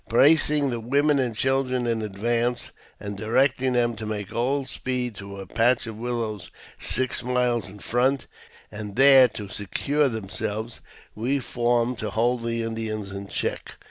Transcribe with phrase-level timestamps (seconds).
[0.09, 5.37] Placing the women and children in advance, and directing them to make all speed to
[5.37, 8.25] a patch of willows six miles in front,
[8.71, 10.81] and there to secure themselves,
[11.13, 13.75] we formed to hold the Indians in check.